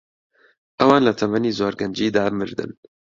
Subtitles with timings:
[0.79, 2.71] ئەوان لە تەمەنی زۆر گەنجیدا مردن.